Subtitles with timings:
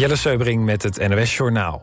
[0.00, 1.82] Jelle Seubering met het NOS Journaal.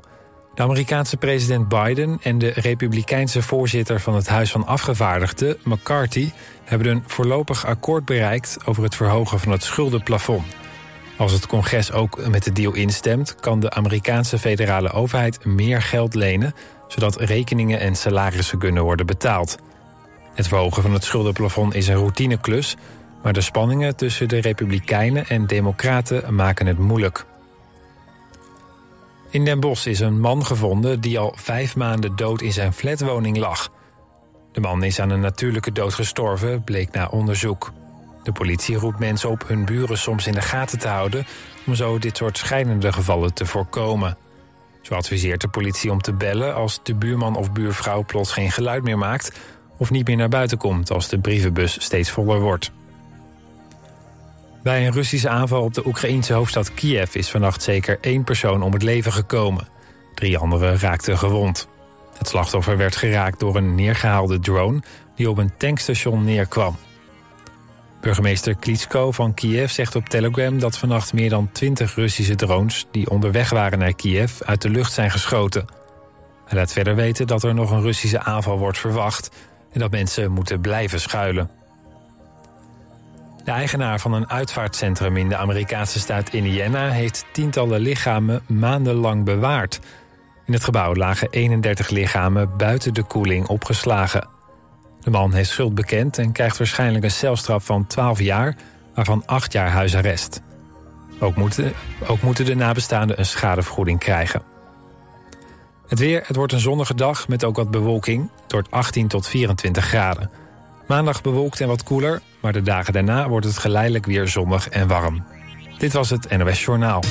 [0.56, 6.32] De Amerikaanse president Biden en de republikeinse voorzitter van het Huis van Afgevaardigden, McCarthy,
[6.64, 10.46] hebben een voorlopig akkoord bereikt over het verhogen van het schuldenplafond.
[11.18, 16.14] Als het congres ook met de deal instemt, kan de Amerikaanse federale overheid meer geld
[16.14, 16.54] lenen,
[16.88, 19.58] zodat rekeningen en salarissen kunnen worden betaald.
[20.34, 22.76] Het verhogen van het schuldenplafond is een routineklus,
[23.24, 27.26] maar de spanningen tussen de Republikeinen en Democraten maken het moeilijk.
[29.30, 33.38] In Den Bosch is een man gevonden die al vijf maanden dood in zijn flatwoning
[33.38, 33.72] lag.
[34.52, 37.72] De man is aan een natuurlijke dood gestorven, bleek na onderzoek.
[38.24, 41.26] De politie roept mensen op hun buren soms in de gaten te houden...
[41.66, 44.18] om zo dit soort schijnende gevallen te voorkomen.
[44.82, 48.84] Zo adviseert de politie om te bellen als de buurman of buurvrouw plots geen geluid
[48.84, 49.40] meer maakt...
[49.78, 52.72] of niet meer naar buiten komt als de brievenbus steeds voller wordt.
[54.64, 57.16] Bij een Russische aanval op de Oekraïense hoofdstad Kiev...
[57.16, 59.68] is vannacht zeker één persoon om het leven gekomen.
[60.16, 61.68] Drie anderen raakten gewond.
[62.18, 64.82] Het slachtoffer werd geraakt door een neergehaalde drone...
[65.16, 66.76] die op een tankstation neerkwam.
[68.02, 73.10] Burgemeester Klitschko van Kiev zegt op Telegram dat vannacht meer dan 20 Russische drones die
[73.10, 75.66] onderweg waren naar Kiev uit de lucht zijn geschoten.
[76.46, 79.30] Hij laat verder weten dat er nog een Russische aanval wordt verwacht
[79.72, 81.57] en dat mensen moeten blijven schuilen.
[83.48, 89.80] De eigenaar van een uitvaartcentrum in de Amerikaanse staat Indiana heeft tientallen lichamen maandenlang bewaard.
[90.46, 94.28] In het gebouw lagen 31 lichamen buiten de koeling opgeslagen.
[95.00, 98.56] De man heeft schuld bekend en krijgt waarschijnlijk een celstraf van 12 jaar,
[98.94, 100.42] waarvan 8 jaar huisarrest.
[101.20, 101.74] Ook moeten,
[102.08, 104.42] ook moeten de nabestaanden een schadevergoeding krijgen.
[105.88, 108.30] Het weer, het wordt een zonnige dag met ook wat bewolking.
[108.48, 110.47] Wordt 18 tot 24 graden.
[110.88, 114.88] Maandag bewolkt en wat koeler, maar de dagen daarna wordt het geleidelijk weer zonnig en
[114.88, 115.26] warm.
[115.78, 117.04] Dit was het NOS Journaal.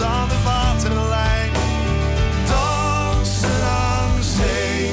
[0.00, 1.52] Aan de waterlijn.
[2.46, 4.90] Dansen aan zee.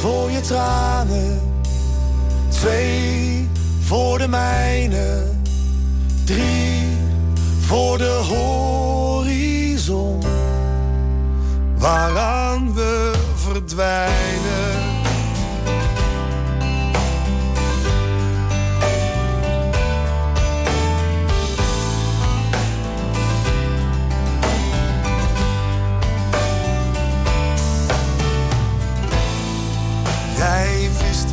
[0.00, 1.40] Voor je tranen.
[2.48, 3.48] Twee
[3.80, 5.30] voor de mijne.
[6.24, 6.88] Drie
[7.60, 10.22] voor de horizon
[11.78, 14.71] waaraan we verdwijnen.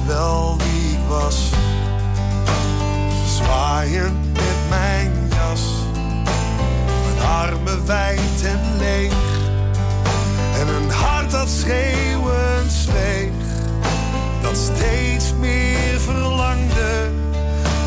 [0.10, 1.50] Wel wie ik was,
[3.36, 5.62] zwaaiend met mijn jas,
[7.06, 9.14] mijn armen wijd en leeg
[10.60, 13.32] en een hart dat schreeuwend zweeg,
[14.42, 17.12] dat steeds meer verlangde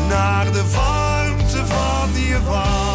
[0.09, 2.92] naar de warmte van je wang.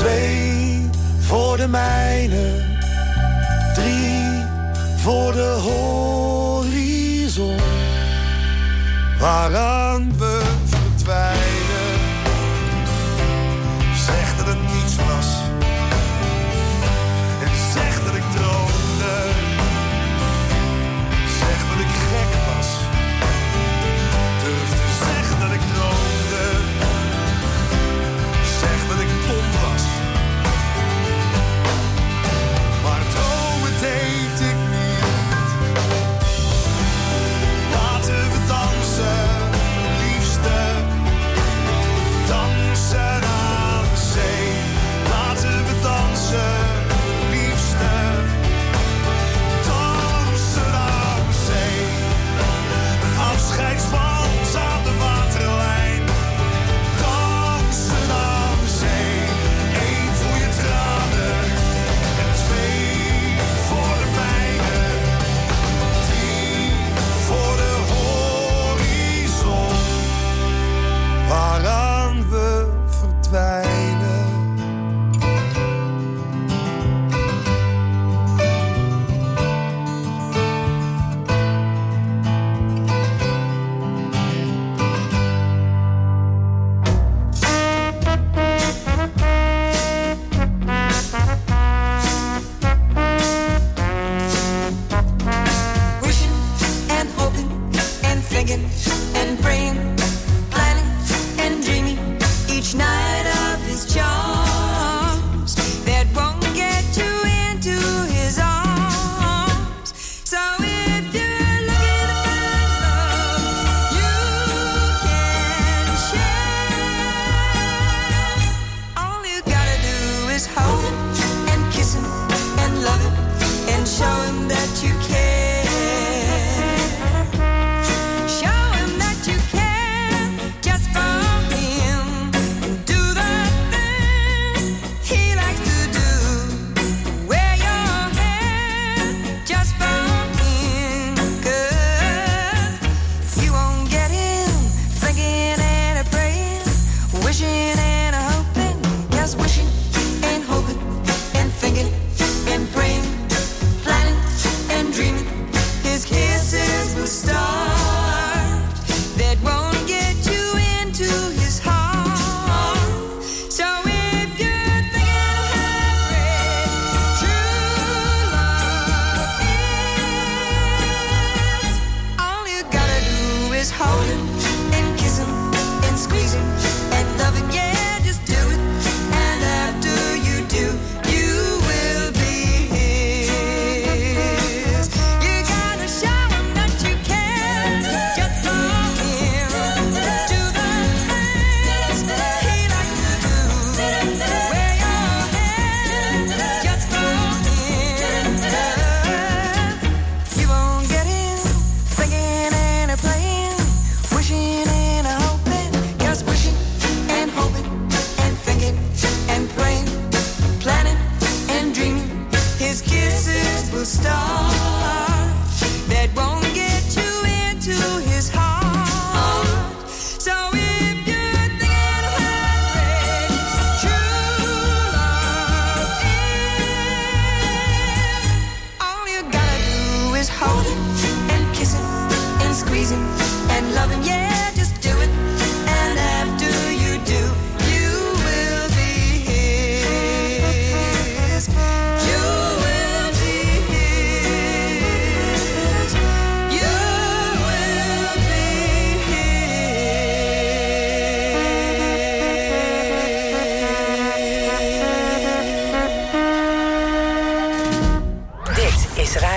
[0.00, 2.64] Twee voor de mijne,
[3.74, 4.44] drie
[4.96, 7.56] voor de horizon.
[9.18, 10.09] Waaraan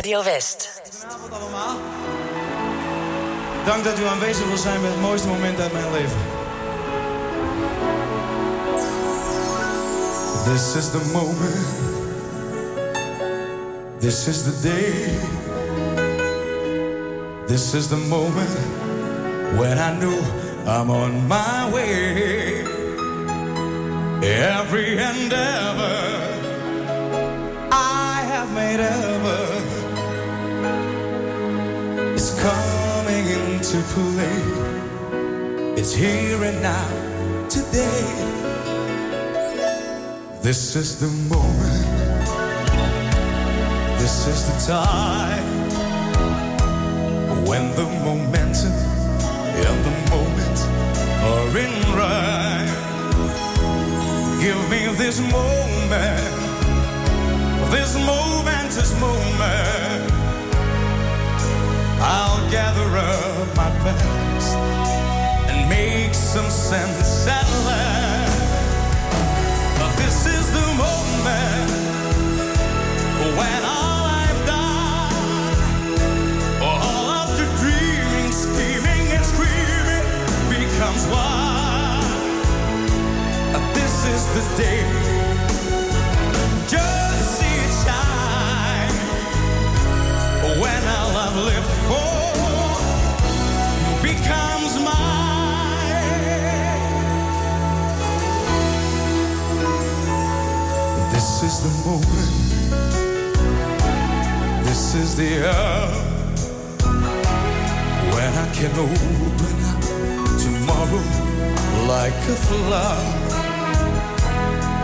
[0.03, 0.23] Radio
[1.29, 1.75] allemaal.
[3.65, 6.17] Dank dat u aanwezig wil zijn bij het mooiste moment uit mijn leven.
[10.43, 11.67] This is the moment.
[13.99, 15.09] This is the day.
[17.45, 18.57] This is the moment
[19.57, 20.19] when I knew
[20.65, 22.65] I'm on my way.
[24.21, 26.21] Every endeavor
[27.71, 29.12] I have made a
[32.43, 34.43] coming into play.
[35.79, 36.89] It's here and now,
[37.47, 38.03] today.
[40.41, 41.87] This is the moment.
[44.01, 45.47] This is the time
[47.47, 48.75] when the momentum
[49.67, 50.59] and the moment
[51.31, 52.73] are in rhyme.
[54.43, 56.33] Give me this moment,
[57.71, 60.02] this momentous moment.
[62.53, 64.55] Gather up my past
[65.49, 68.41] and make some sense at last.
[69.79, 71.71] But this is the moment
[73.39, 75.57] when all I've done,
[76.61, 80.05] all of the dreaming, scheming, and screaming
[80.53, 82.05] becomes one.
[83.73, 85.02] This is the day.
[101.85, 102.31] Moment.
[104.65, 105.91] This is the hour
[108.13, 109.55] when I can open
[110.39, 111.03] tomorrow
[111.87, 113.23] like a flower.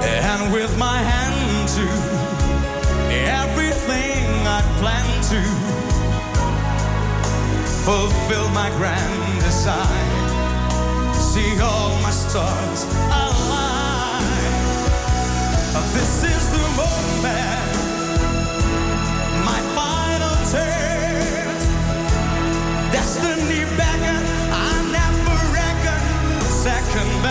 [0.02, 1.86] And with my hand to
[3.44, 4.26] everything
[4.58, 5.42] I plan to
[7.86, 10.10] fulfill my grand design.
[11.14, 13.59] See all my stars align.
[15.82, 17.72] This is the moment,
[19.46, 20.36] my final.
[22.92, 23.64] Destiny
[24.52, 25.40] I never
[26.52, 27.26] second.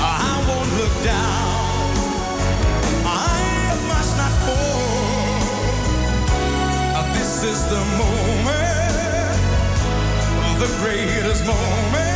[0.00, 1.92] I won't look down,
[3.04, 5.42] I must not fall.
[7.14, 9.36] This is the moment,
[10.58, 12.07] the greatest moment.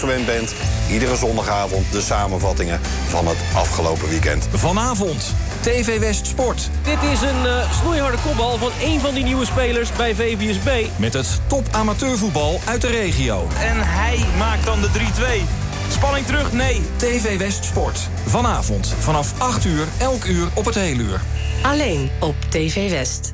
[0.02, 0.54] Ons gewend bent,
[0.92, 4.48] iedere zondagavond de samenvattingen van het afgelopen weekend.
[4.54, 6.70] Vanavond, TV West Sport.
[6.84, 10.86] Dit is een uh, snoeiharde kopbal van één van die nieuwe spelers bij VVSB.
[10.96, 13.48] Met het top amateurvoetbal uit de regio.
[13.60, 14.92] En hij maakt dan de 3-2.
[15.92, 16.54] Spanning terug?
[16.54, 16.82] Nee.
[16.96, 18.10] TV West Sport.
[18.26, 21.22] Vanavond vanaf 8 uur, elk uur op het hele uur.
[21.62, 23.34] Alleen op TV West.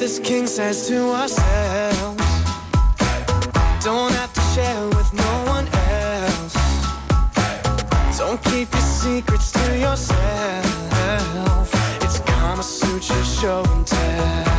[0.00, 2.16] this king says to ourselves.
[3.84, 6.54] Don't have to share with no one else.
[8.18, 11.70] Don't keep your secrets to yourself.
[12.02, 14.49] It's Kama Sutra show and tell.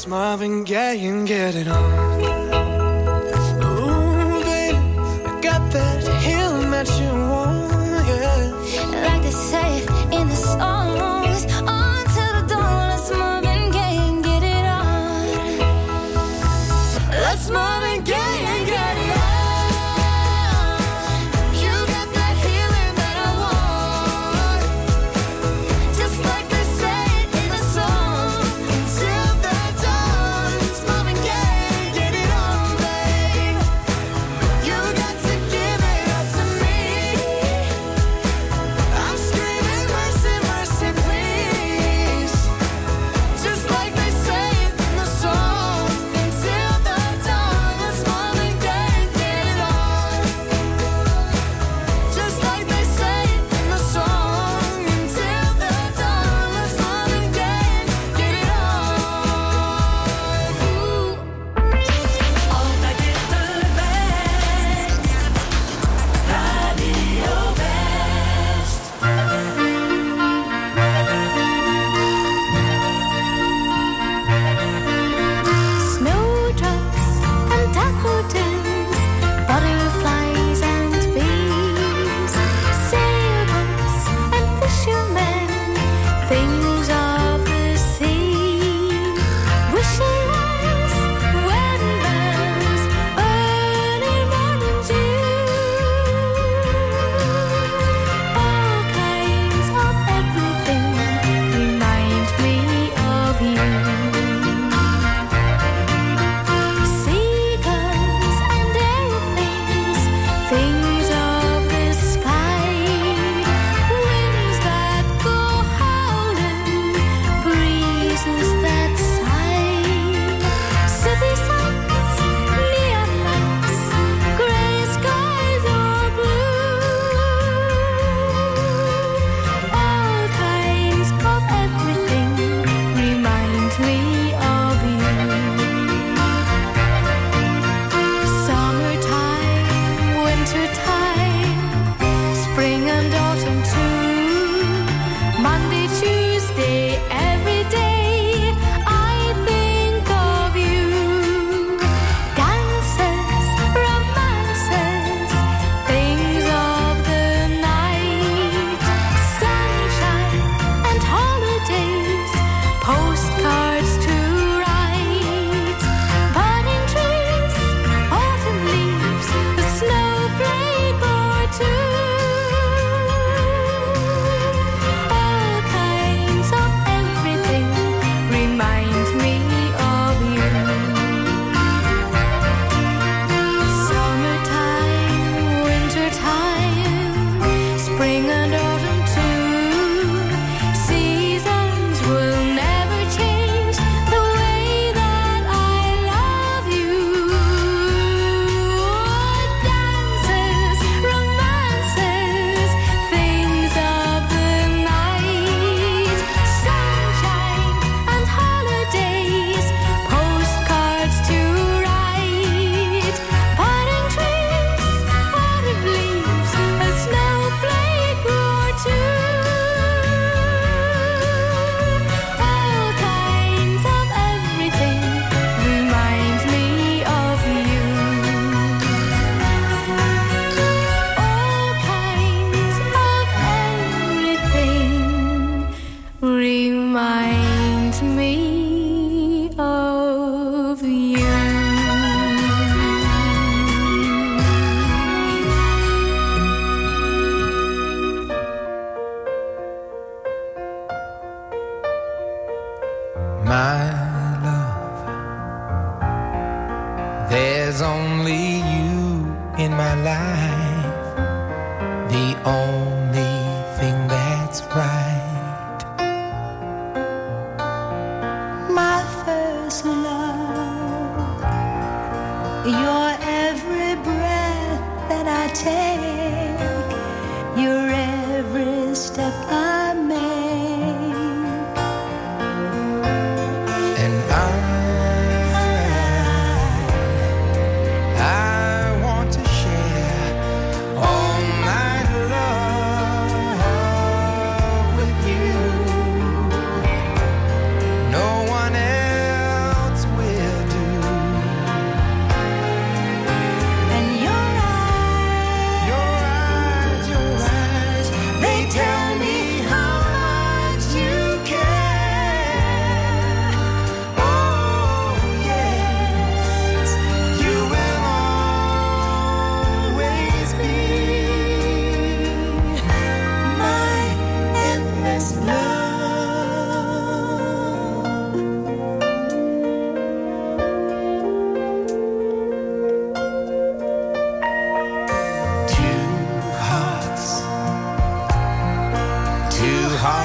[0.00, 2.22] It's Marvin Gaye and get it on.
[3.62, 9.04] Ooh, baby, I got that heel that you want, yeah.
[9.06, 11.44] Like they say in the songs.
[11.68, 11.89] Oh.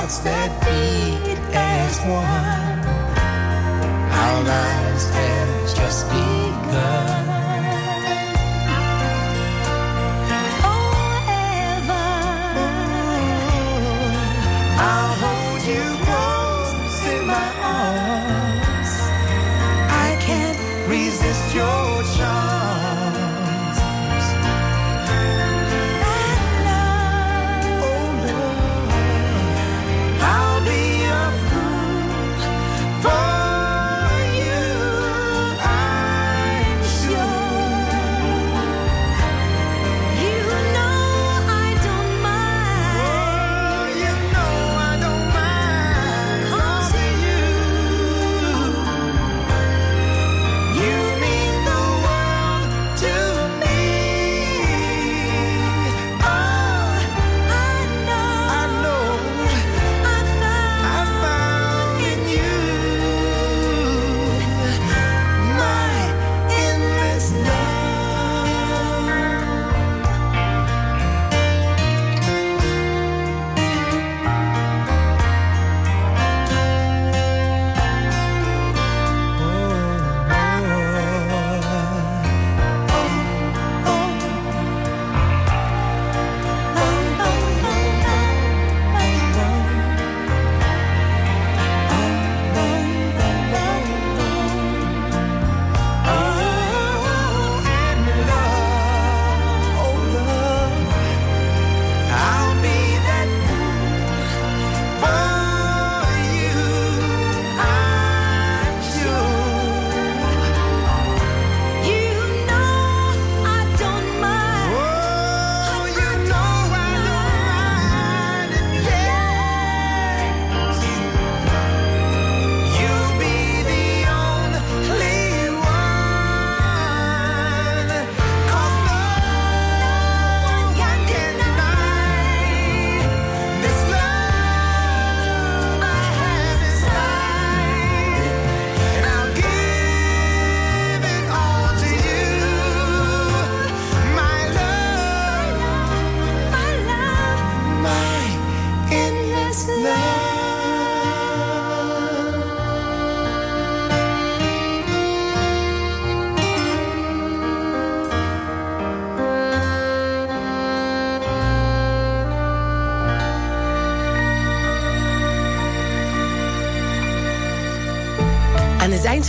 [0.05, 2.79] hearts that beat as one.
[4.13, 7.34] Our lives have just begun.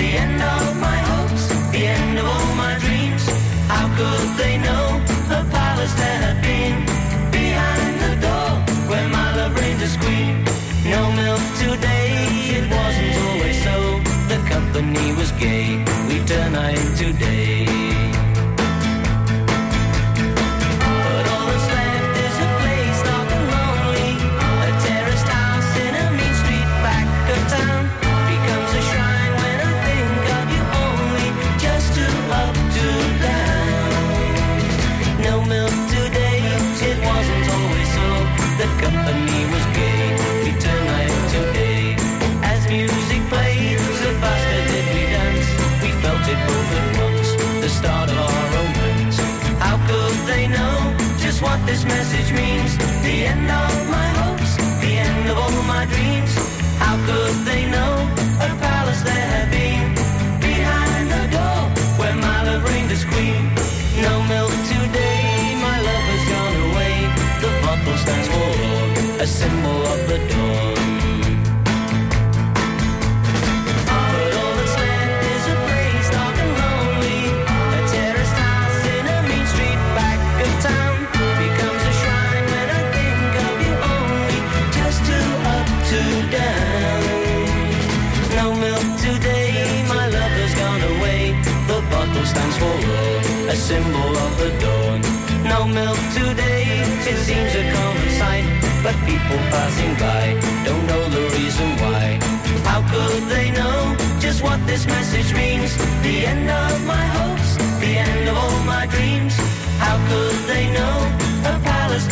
[0.00, 3.24] The end of my hopes, the end of all my dreams.
[3.72, 4.86] How could they know
[5.32, 6.76] the palace that had been
[7.30, 8.50] behind the door
[8.90, 10.34] where my love reigned as queen?
[10.94, 12.10] No milk today,
[12.58, 13.76] it wasn't always so.
[14.32, 15.68] The company was gay,
[16.08, 17.33] we turn night into day.
[51.86, 52.76] Message means?
[53.02, 53.73] The end of
[95.74, 96.62] milk today,
[97.10, 98.46] it seems a common sight.
[98.84, 100.24] But people passing by
[100.64, 102.18] don't know the reason why.
[102.70, 105.70] How could they know just what this message means?
[106.06, 107.50] The end of my hopes,
[107.82, 109.34] the end of all my dreams.
[109.84, 110.96] How could they know
[111.52, 112.06] a palace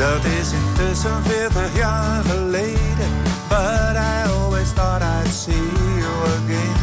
[0.00, 3.10] Dat is intussen 40 jaar geleden,
[3.48, 5.68] but I always thought I'd see
[6.00, 6.76] you again.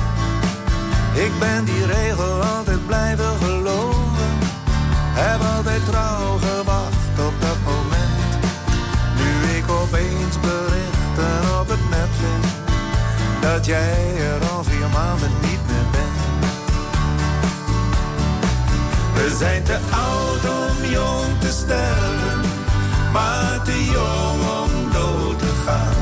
[1.25, 4.31] Ik ben die regel altijd blijven geloven,
[5.13, 8.31] heb altijd trouw gewacht op dat moment.
[9.17, 12.45] Nu ik opeens berichten op het net vind
[13.41, 16.51] dat jij er al vier maanden niet meer bent.
[19.13, 22.46] We zijn te oud om jong te sterven,
[23.17, 25.95] maar te jong om dood te gaan.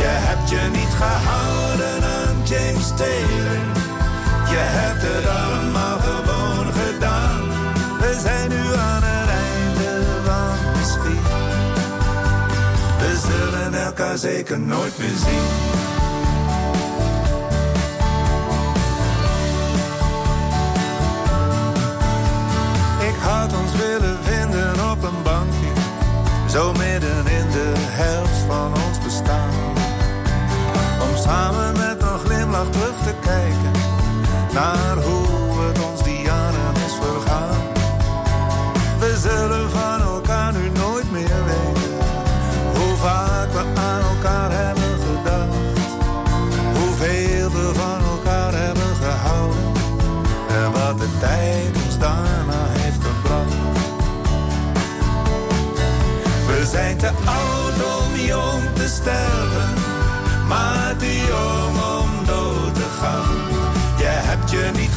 [0.00, 3.58] Je hebt je niet gehouden aan James Taylor,
[4.52, 7.40] je hebt het allemaal gewoon gedaan.
[8.02, 9.92] We zijn nu aan het einde
[10.26, 11.28] van de schiet.
[13.00, 15.99] We zullen elkaar zeker nooit meer zien.
[26.50, 29.50] Zo midden in de helft van ons bestaan.
[31.00, 33.72] Om samen met een glimlach terug te kijken
[34.52, 35.29] naar hoe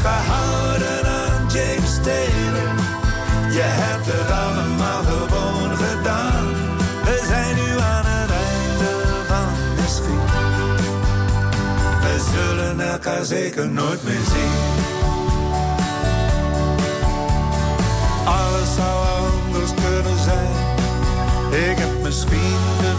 [0.04, 2.72] gehouden aan James Taylor.
[3.58, 6.46] Je hebt het allemaal gewoon gedaan.
[7.04, 8.92] We zijn nu aan het einde
[9.30, 10.32] van de schiet.
[12.04, 14.56] We zullen elkaar zeker nooit meer zien.
[18.26, 18.96] Alles zou
[19.32, 20.52] anders kunnen zijn.
[21.70, 22.93] Ik heb misschien de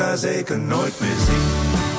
[0.00, 1.89] elkaar zeker nooit meer zien.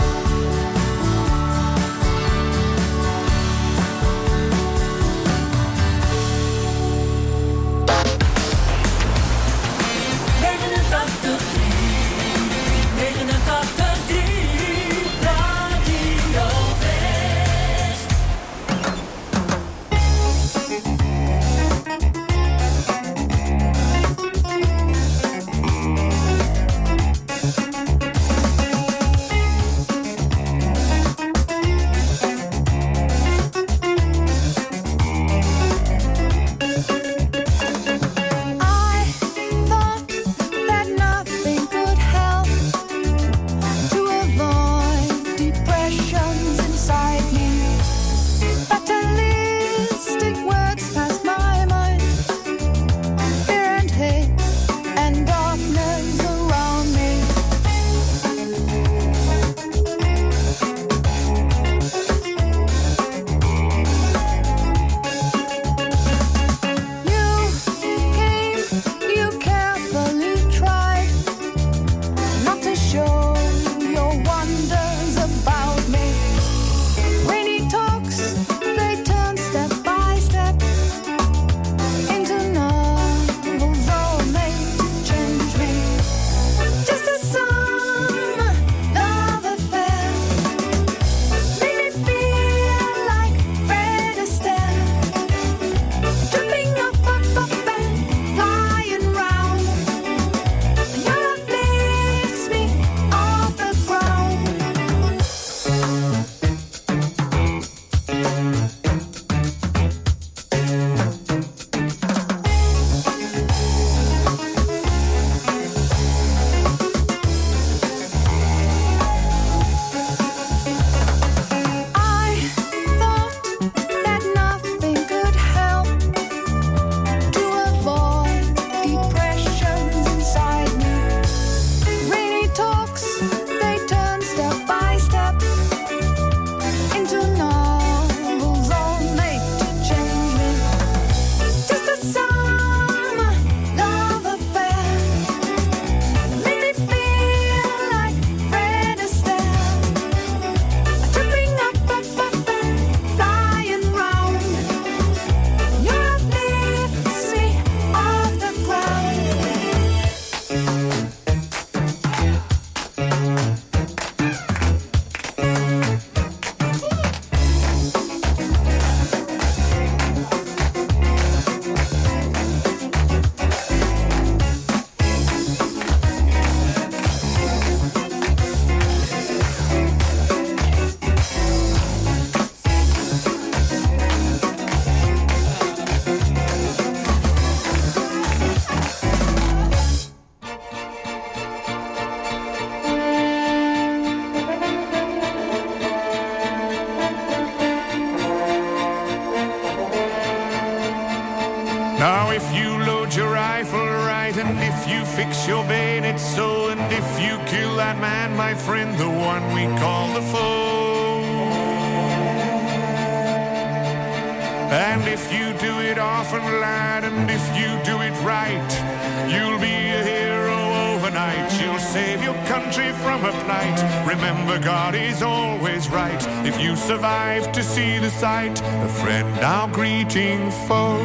[223.02, 223.80] from a plight.
[224.08, 226.22] Remember, God is always right.
[226.46, 231.02] If you survive to see the sight, a friend now greeting foe.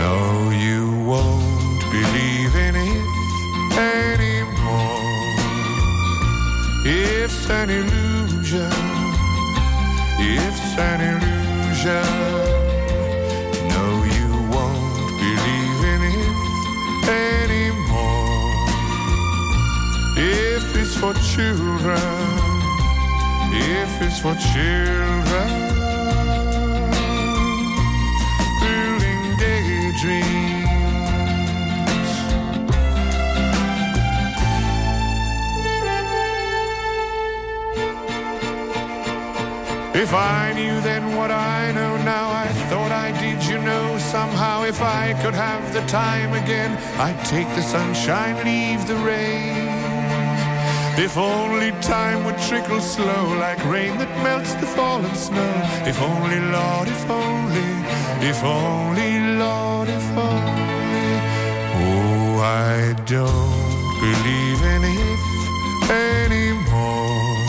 [0.00, 3.04] No, you won't believe in it
[3.78, 5.04] anymore.
[6.84, 8.72] It's an illusion.
[10.18, 12.63] It's an illusion.
[21.12, 21.98] Children,
[23.52, 25.48] if it's for children,
[28.60, 30.64] building daydreams.
[39.94, 44.64] If I knew then what I know now, I thought I did, you know, somehow.
[44.64, 49.73] If I could have the time again, I'd take the sunshine, leave the rain.
[50.96, 55.52] If only time would trickle slow, like rain that melts the fallen snow.
[55.84, 57.70] If only, Lord, if only,
[58.22, 61.10] if only, Lord, if only.
[61.82, 65.24] Oh, I don't believe in if
[65.90, 67.44] anymore.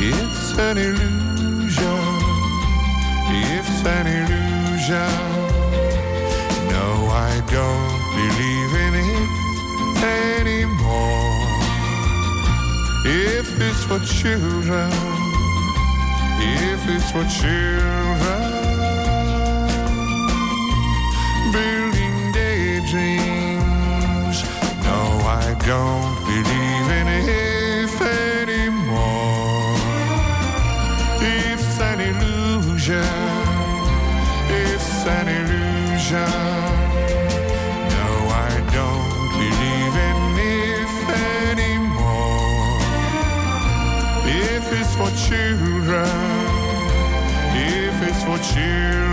[0.00, 2.04] It's an illusion.
[3.52, 5.12] It's an illusion.
[6.72, 6.86] No,
[7.28, 9.42] I don't believe in it
[10.02, 11.41] anymore.
[13.04, 14.92] If it's for children,
[16.38, 18.42] if it's for children,
[21.52, 23.62] building daydreams.
[24.84, 29.76] No, I don't believe in if anymore.
[31.20, 33.02] It's an illusion.
[34.48, 36.51] It's an illusion.
[45.32, 46.06] Children,
[47.54, 49.11] if it's for children,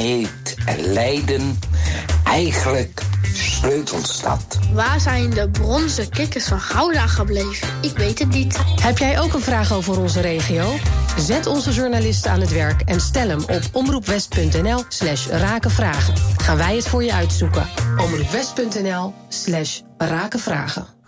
[0.00, 1.58] heet Leiden
[2.24, 3.02] eigenlijk
[3.34, 4.58] Sleutelstad?
[4.72, 7.68] Waar zijn de bronzen kikkers van Gouda gebleven?
[7.80, 8.58] Ik weet het niet.
[8.82, 10.74] Heb jij ook een vraag over onze regio?
[11.18, 16.14] Zet onze journalisten aan het werk en stel hem op omroepwest.nl slash rakenvragen.
[16.36, 17.68] Gaan wij het voor je uitzoeken.
[17.96, 20.99] omroepwest.nl slash rakenvragen.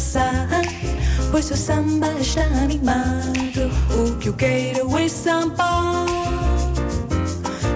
[0.00, 0.48] passar.
[1.30, 3.70] Pois seu samba está animado.
[4.00, 6.06] O que eu quero é samba.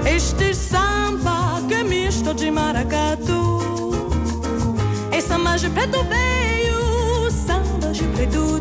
[0.07, 3.93] Este samba que é misto de maracatu.
[5.12, 8.61] É samba de preto veio, samba de preto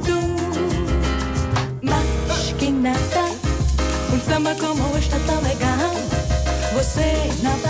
[1.81, 3.25] Mas que nada,
[4.13, 5.93] um samba como este é tão legal.
[6.73, 7.62] Você na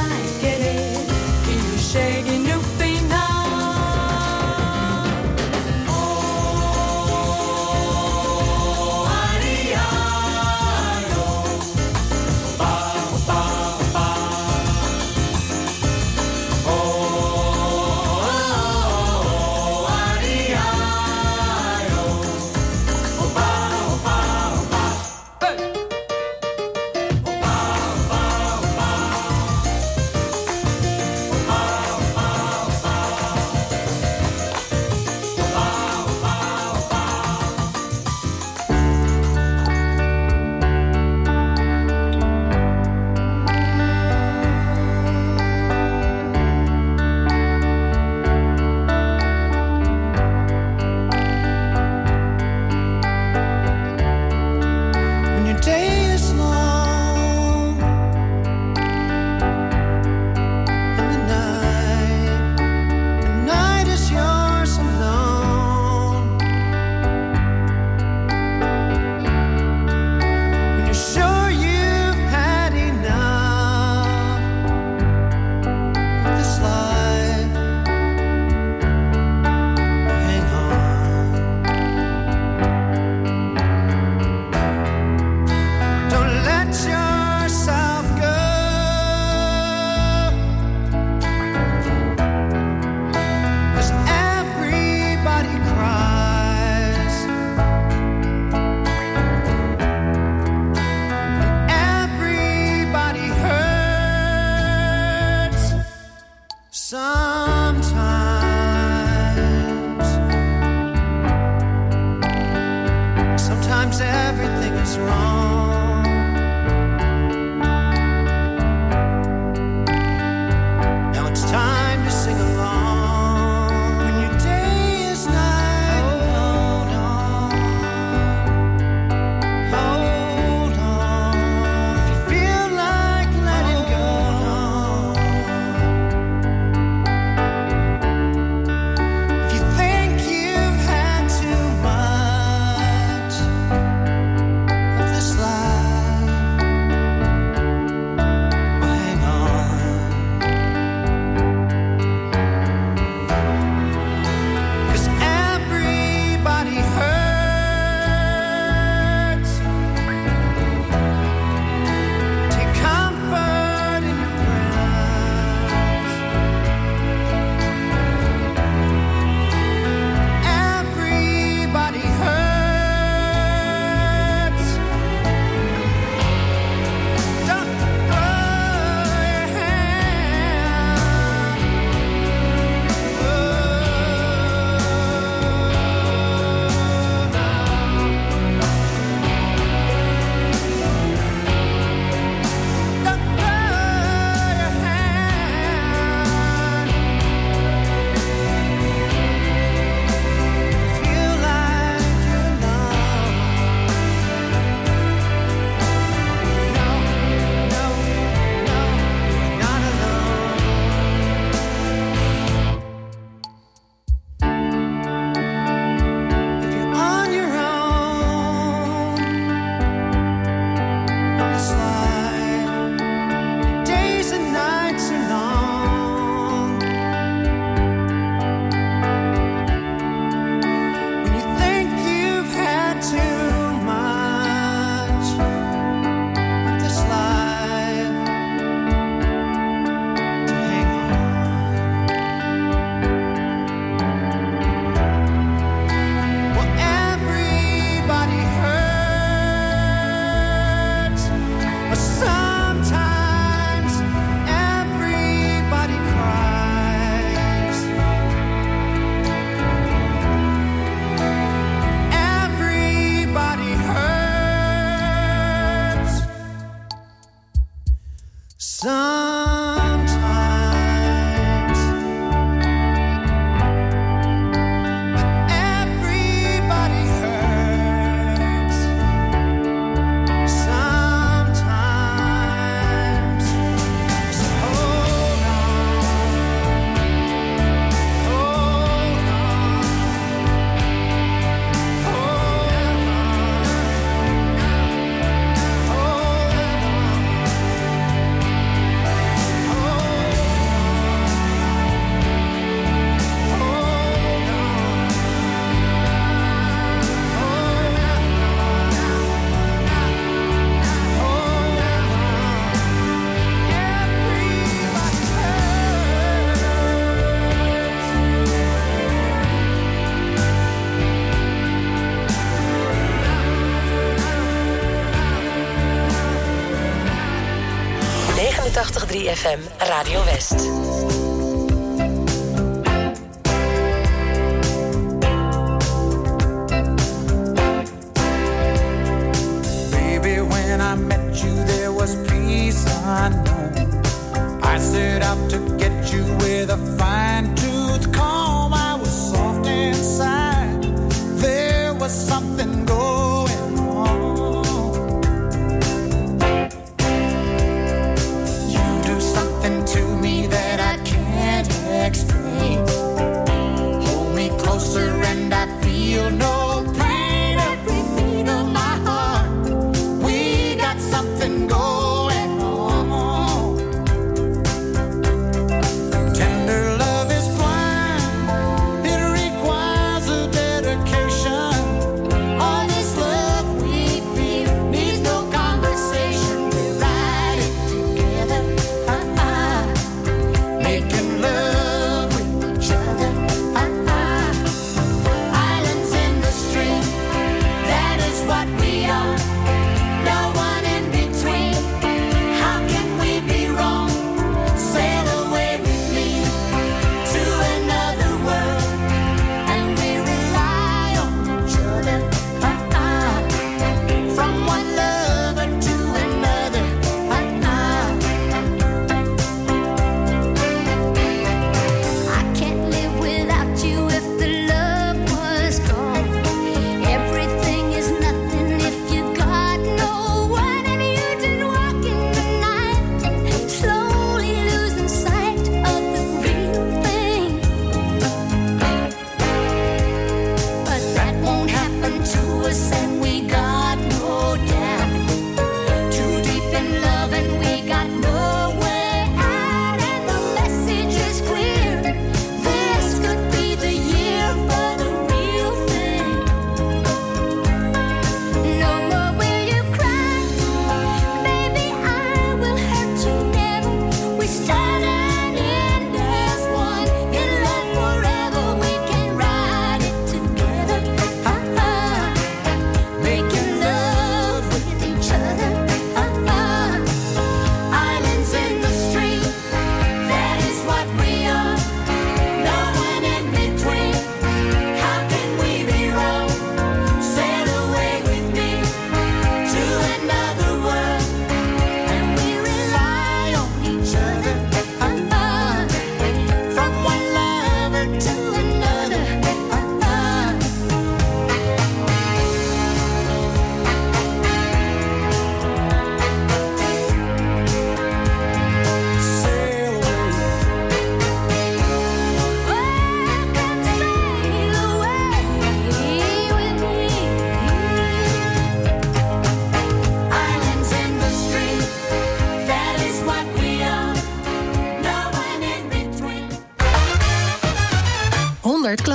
[330.04, 330.73] Radio West.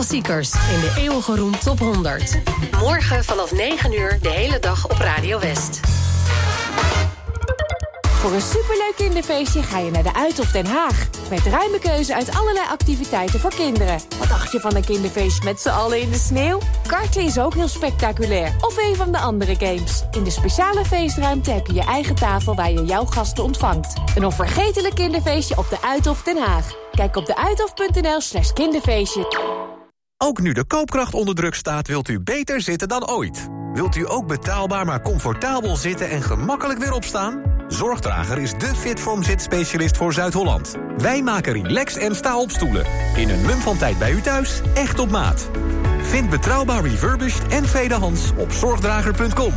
[0.09, 2.41] Klassiekers in de eeuwige roem Top 100.
[2.81, 5.81] Morgen vanaf 9 uur de hele dag op Radio West.
[8.03, 11.09] Voor een superleuk kinderfeestje ga je naar de Uithof Den Haag.
[11.31, 14.01] Met ruime keuze uit allerlei activiteiten voor kinderen.
[14.19, 16.59] Wat dacht je van een kinderfeestje met z'n allen in de sneeuw?
[16.87, 18.55] Karten is ook heel spectaculair.
[18.61, 20.05] Of een van de andere games.
[20.11, 23.95] In de speciale feestruimte heb je je eigen tafel waar je jouw gasten ontvangt.
[24.15, 26.73] Een onvergetelijk kinderfeestje op de Uithof Den Haag.
[26.93, 29.68] Kijk op deuithof.nl slash kinderfeestje.
[30.25, 33.49] Ook nu de koopkracht onder druk staat, wilt u beter zitten dan ooit.
[33.73, 37.43] Wilt u ook betaalbaar maar comfortabel zitten en gemakkelijk weer opstaan?
[37.69, 40.77] Zorgdrager is de Fitform zitspecialist voor Zuid-Holland.
[40.97, 42.87] Wij maken relax en sta-opstoelen.
[43.17, 45.51] In een mum van tijd bij u thuis, echt op maat.
[46.03, 49.53] Vind betrouwbaar refurbished en tweedehands op zorgdrager.com.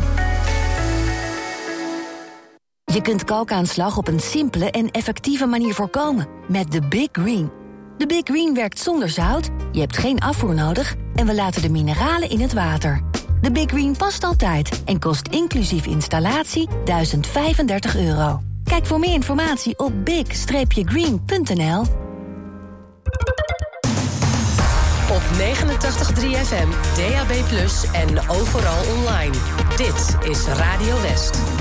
[2.86, 6.28] Je kunt kalkaanslag op een simpele en effectieve manier voorkomen.
[6.48, 7.61] Met de Big Green.
[8.02, 10.96] De Big Green werkt zonder zout, je hebt geen afvoer nodig...
[11.16, 13.02] en we laten de mineralen in het water.
[13.42, 18.40] De Big Green past altijd en kost inclusief installatie 1035 euro.
[18.64, 21.80] Kijk voor meer informatie op big-green.nl.
[25.10, 27.32] Op 89.3 FM, DAB+,
[27.94, 29.36] en overal online.
[29.78, 31.61] Dit is Radio West.